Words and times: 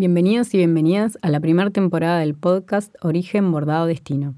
Bienvenidos 0.00 0.54
y 0.54 0.56
bienvenidas 0.56 1.18
a 1.20 1.28
la 1.28 1.40
primera 1.40 1.68
temporada 1.68 2.20
del 2.20 2.34
podcast 2.34 2.94
Origen 3.02 3.52
Bordado 3.52 3.84
Destino. 3.84 4.34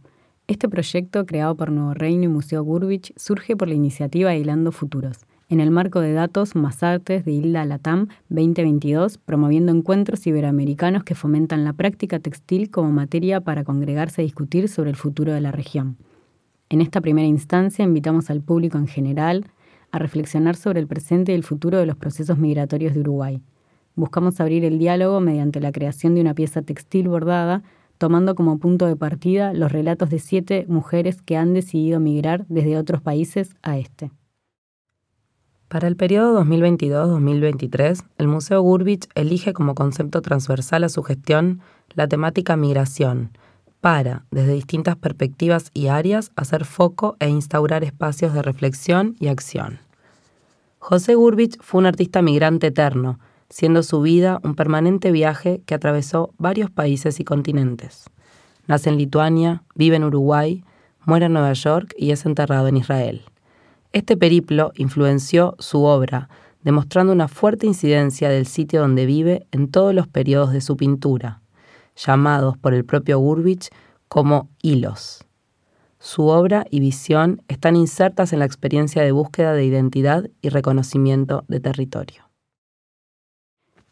Este 0.49 0.69
proyecto, 0.69 1.25
creado 1.25 1.55
por 1.55 1.71
Nuevo 1.71 1.95
Reino 1.95 2.25
y 2.25 2.27
Museo 2.27 2.65
Gurbich, 2.65 3.13
surge 3.15 3.57
por 3.57 3.69
la 3.69 3.75
iniciativa 3.75 4.35
Hilando 4.35 4.73
Futuros, 4.73 5.19
en 5.49 5.61
el 5.61 5.71
marco 5.71 6.01
de 6.01 6.15
datos 6.15 6.57
más 6.57 6.83
artes 6.83 7.25
de 7.25 7.31
Hilda 7.31 7.65
Latam 7.65 8.09
2022, 8.29 9.19
promoviendo 9.19 9.71
encuentros 9.71 10.27
iberoamericanos 10.27 11.05
que 11.05 11.15
fomentan 11.15 11.63
la 11.63 11.75
práctica 11.75 12.19
textil 12.19 12.69
como 12.69 12.91
materia 12.91 13.41
para 13.41 13.63
congregarse 13.63 14.21
a 14.21 14.25
discutir 14.25 14.69
sobre 14.69 14.91
el 14.91 14.97
futuro 14.97 15.33
de 15.33 15.43
la 15.43 15.53
región. 15.53 15.97
En 16.71 16.81
esta 16.81 17.01
primera 17.01 17.29
instancia 17.29 17.85
invitamos 17.85 18.31
al 18.31 18.41
público 18.41 18.79
en 18.79 18.89
general 18.89 19.47
a 19.93 20.01
reflexionar 20.01 20.57
sobre 20.57 20.81
el 20.81 20.89
presente 20.89 21.31
y 21.31 21.37
el 21.37 21.45
futuro 21.45 21.79
de 21.79 21.87
los 21.87 21.95
procesos 21.95 22.37
migratorios 22.37 22.95
de 22.95 23.01
Uruguay 23.01 23.41
Buscamos 23.95 24.41
abrir 24.41 24.65
el 24.65 24.79
diálogo 24.79 25.21
mediante 25.21 25.61
la 25.61 25.73
creación 25.73 26.15
de 26.15 26.21
una 26.21 26.35
pieza 26.35 26.63
textil 26.63 27.09
bordada, 27.09 27.63
tomando 27.99 28.35
como 28.35 28.59
punto 28.59 28.87
de 28.87 28.97
partida 28.97 29.53
los 29.53 29.71
relatos 29.71 30.11
de 30.11 30.19
siete 30.19 30.65
mujeres 30.69 31.23
que 31.23 31.37
han 31.37 31.55
decidido 31.55 32.01
migrar 32.01 32.47
desde 32.49 32.79
otros 32.79 33.03
países 33.03 33.55
a 33.63 33.79
este. 33.79 34.11
Para 35.69 35.89
el 35.89 35.97
periodo 35.97 36.43
2022-2023, 36.45 38.05
el 38.19 38.29
Museo 38.29 38.61
Gurbich 38.61 39.09
elige 39.15 39.53
como 39.53 39.75
concepto 39.75 40.21
transversal 40.21 40.85
a 40.85 40.91
su 40.91 41.03
gestión 41.03 41.61
la 41.95 42.09
temática 42.09 42.57
migración, 42.57 43.31
para, 43.81 44.25
desde 44.31 44.53
distintas 44.53 44.97
perspectivas 44.97 45.71
y 45.75 45.89
áreas, 45.89 46.31
hacer 46.37 46.65
foco 46.65 47.17
e 47.21 47.29
instaurar 47.29 47.85
espacios 47.85 48.33
de 48.35 48.43
reflexión 48.43 49.17
y 49.19 49.29
acción. 49.29 49.81
José 50.79 51.15
Gurbich 51.15 51.57
fue 51.61 51.81
un 51.81 51.87
artista 51.87 52.23
migrante 52.23 52.67
eterno, 52.67 53.19
siendo 53.53 53.83
su 53.83 54.01
vida 54.01 54.41
un 54.45 54.55
permanente 54.55 55.13
viaje 55.13 55.61
que 55.67 55.75
atravesó 55.75 56.33
varios 56.39 56.71
países 56.71 57.21
y 57.21 57.25
continentes. 57.25 58.09
Nace 58.67 58.89
en 58.89 58.97
Lituania, 58.97 59.63
vive 59.75 59.97
en 59.97 60.05
Uruguay, 60.05 60.65
muere 61.05 61.27
en 61.27 61.35
Nueva 61.35 61.53
York 61.53 61.93
y 61.99 62.13
es 62.13 62.25
enterrado 62.25 62.67
en 62.69 62.79
Israel. 62.79 63.21
Este 63.93 64.17
periplo 64.17 64.73
influenció 64.75 65.55
su 65.59 65.83
obra, 65.85 66.31
demostrando 66.63 67.13
una 67.13 67.29
fuerte 67.29 67.67
incidencia 67.67 68.31
del 68.31 68.47
sitio 68.47 68.81
donde 68.81 69.05
vive 69.05 69.47
en 69.53 69.71
todos 69.71 69.95
los 69.95 70.09
periodos 70.09 70.55
de 70.55 70.63
su 70.63 70.79
pintura, 70.79 71.43
llamados 71.95 72.57
por 72.57 72.73
el 72.73 72.87
propio 72.87 73.19
Gurbich 73.19 73.69
como 74.09 74.49
hilos. 74.63 75.27
Su 75.99 76.29
obra 76.29 76.65
y 76.71 76.81
visión 76.81 77.43
están 77.49 77.77
insertas 77.77 78.33
en 78.33 78.39
la 78.39 78.47
experiencia 78.47 79.03
de 79.03 79.13
búsqueda 79.13 79.53
de 79.53 79.67
identidad 79.67 80.31
y 80.41 80.49
reconocimiento 80.49 81.45
de 81.49 81.61
territorio. 81.61 82.32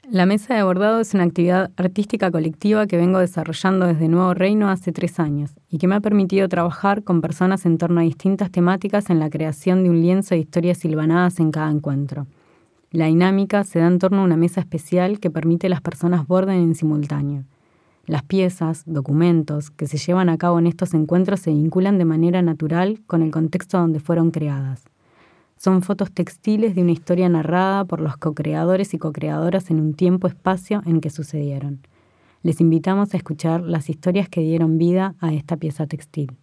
La 0.09 0.25
mesa 0.25 0.55
de 0.55 0.63
bordado 0.63 1.01
es 1.01 1.13
una 1.13 1.25
actividad 1.25 1.71
artística 1.77 2.31
colectiva 2.31 2.87
que 2.87 2.97
vengo 2.97 3.19
desarrollando 3.19 3.87
desde 3.87 4.09
Nuevo 4.09 4.33
Reino 4.33 4.71
hace 4.71 4.93
tres 4.93 5.21
años 5.21 5.53
y 5.69 5.77
que 5.77 5.87
me 5.87 5.95
ha 5.95 6.01
permitido 6.01 6.49
trabajar 6.49 7.05
con 7.05 7.21
personas 7.21 7.67
en 7.67 7.77
torno 7.77 8.01
a 8.01 8.05
distintas 8.05 8.51
temáticas 8.51 9.11
en 9.11 9.21
la 9.21 9.29
creación 9.29 9.85
de 9.85 9.91
un 9.91 10.01
lienzo 10.01 10.35
de 10.35 10.41
historias 10.41 10.79
silvanadas 10.79 11.39
en 11.39 11.53
cada 11.53 11.71
encuentro. 11.71 12.27
La 12.91 13.07
dinámica 13.07 13.63
se 13.63 13.79
da 13.79 13.87
en 13.87 13.99
torno 13.99 14.23
a 14.23 14.25
una 14.25 14.39
mesa 14.39 14.61
especial 14.61 15.21
que 15.21 15.31
permite 15.31 15.67
a 15.67 15.71
las 15.71 15.83
personas 15.83 16.27
borden 16.27 16.61
en 16.61 16.75
simultáneo. 16.75 17.45
Las 18.07 18.23
piezas, 18.25 18.83
documentos 18.87 19.71
que 19.71 19.87
se 19.87 19.99
llevan 19.99 20.31
a 20.31 20.39
cabo 20.39 20.59
en 20.59 20.67
estos 20.67 20.95
encuentros 20.95 21.41
se 21.41 21.51
vinculan 21.51 21.99
de 21.99 22.07
manera 22.07 22.41
natural 22.41 23.01
con 23.07 23.23
el 23.23 23.31
contexto 23.31 23.79
donde 23.79 24.01
fueron 24.01 24.31
creadas. 24.31 24.90
Son 25.63 25.83
fotos 25.83 26.11
textiles 26.11 26.75
de 26.75 26.81
una 26.81 26.93
historia 26.93 27.29
narrada 27.29 27.85
por 27.85 28.01
los 28.01 28.17
co-creadores 28.17 28.95
y 28.95 28.99
co-creadoras 28.99 29.71
en 29.71 29.79
un 29.79 29.93
tiempo-espacio 29.93 30.83
en 30.87 31.03
que 31.03 31.11
sucedieron. 31.11 31.87
Les 32.43 32.63
invitamos 32.63 33.13
a 33.13 33.19
escuchar 33.19 33.61
las 33.61 33.91
historias 33.91 34.31
que 34.31 34.41
dieron 34.41 34.79
vida 34.79 35.17
a 35.21 35.35
esta 35.35 35.59
pieza 35.59 35.87
textil. 35.87 36.39